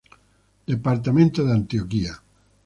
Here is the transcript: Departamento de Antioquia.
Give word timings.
Departamento 0.71 1.45
de 1.45 1.53
Antioquia. 1.59 2.13